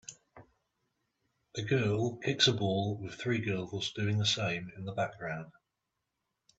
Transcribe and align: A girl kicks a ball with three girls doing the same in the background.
A 1.55 1.61
girl 1.61 2.17
kicks 2.17 2.47
a 2.47 2.53
ball 2.53 2.97
with 2.97 3.13
three 3.21 3.37
girls 3.37 3.91
doing 3.93 4.17
the 4.17 4.25
same 4.25 4.71
in 4.75 4.83
the 4.83 4.93
background. 4.93 5.51